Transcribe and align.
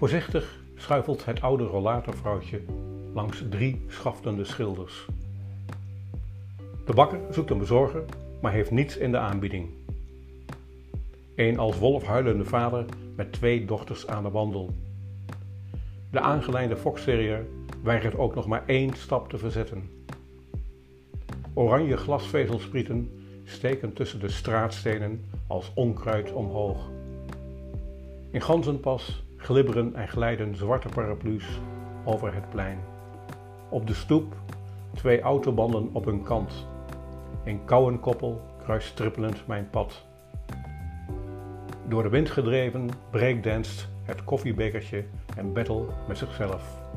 Voorzichtig 0.00 0.60
schuifelt 0.76 1.24
het 1.24 1.40
oude 1.40 1.64
rollatorvrouwtje 1.64 2.60
langs 3.12 3.44
drie 3.50 3.84
schaftende 3.88 4.44
schilders. 4.44 5.06
De 6.86 6.92
bakker 6.94 7.18
zoekt 7.30 7.50
een 7.50 7.58
bezorger, 7.58 8.04
maar 8.40 8.52
heeft 8.52 8.70
niets 8.70 8.96
in 8.96 9.10
de 9.10 9.18
aanbieding. 9.18 9.68
Een 11.34 11.58
als 11.58 11.78
wolf 11.78 12.04
huilende 12.04 12.44
vader 12.44 12.84
met 13.16 13.32
twee 13.32 13.64
dochters 13.64 14.06
aan 14.06 14.22
de 14.22 14.30
wandel. 14.30 14.74
De 16.10 16.20
aangeleide 16.20 16.76
foxterrier 16.76 17.46
weigert 17.82 18.16
ook 18.16 18.34
nog 18.34 18.46
maar 18.46 18.62
één 18.66 18.94
stap 18.94 19.28
te 19.28 19.38
verzetten. 19.38 19.90
Oranje 21.54 21.96
glasvezelsprieten 21.96 23.10
steken 23.44 23.92
tussen 23.92 24.20
de 24.20 24.30
straatstenen 24.30 25.24
als 25.46 25.70
onkruid 25.74 26.32
omhoog. 26.32 26.88
In 28.30 28.40
Ganzenpas 28.40 29.22
glibberen 29.40 29.94
en 29.94 30.08
glijden 30.08 30.56
zwarte 30.56 30.88
paraplu's 30.88 31.44
over 32.04 32.34
het 32.34 32.50
plein. 32.50 32.78
Op 33.68 33.86
de 33.86 33.94
stoep 33.94 34.34
twee 34.94 35.20
autobanden 35.20 35.88
op 35.92 36.04
hun 36.04 36.22
kant. 36.22 36.66
Een 37.44 37.64
kouwenkoppel 37.64 38.40
kruist 38.62 38.96
trippelend 38.96 39.46
mijn 39.46 39.70
pad. 39.70 40.04
Door 41.88 42.02
de 42.02 42.08
wind 42.08 42.30
gedreven 42.30 42.88
breakdanst 43.10 43.88
het 44.04 44.24
koffiebekertje 44.24 45.04
en 45.36 45.52
battle 45.52 45.84
met 46.08 46.18
zichzelf. 46.18 46.89